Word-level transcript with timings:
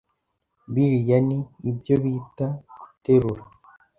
biriya 0.73 1.17
ni 1.27 1.39
ibyo 1.69 1.95
bita 2.03 2.47
guterura 2.79 3.43